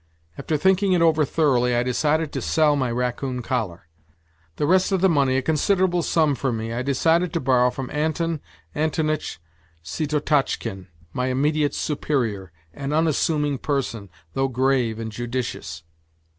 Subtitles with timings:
[0.35, 3.87] After thinking it over thoroughly I decided to sell my raccoon collar.
[4.55, 7.91] The rest of the money a considerable sum for me, I decided to borrow from
[7.91, 8.41] Anton
[8.75, 9.39] Antonitch
[9.83, 15.83] Syetotchkin, my immediate superior, an unassuming person, though grave and judicious.